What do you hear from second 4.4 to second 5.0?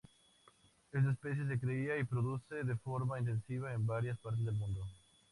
del mundo.